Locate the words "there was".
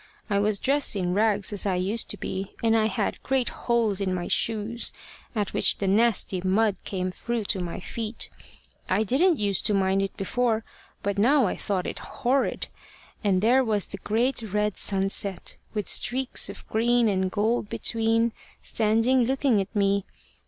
13.43-13.85